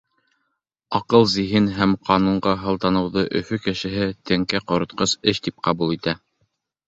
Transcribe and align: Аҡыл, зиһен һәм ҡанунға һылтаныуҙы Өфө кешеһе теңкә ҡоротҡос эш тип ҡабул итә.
Аҡыл, 0.99 1.25
зиһен 1.33 1.67
һәм 1.75 1.91
ҡанунға 2.07 2.53
һылтаныуҙы 2.63 3.25
Өфө 3.39 3.59
кешеһе 3.67 4.07
теңкә 4.31 4.63
ҡоротҡос 4.71 5.13
эш 5.33 5.43
тип 5.49 5.61
ҡабул 5.69 5.95
итә. 5.99 6.17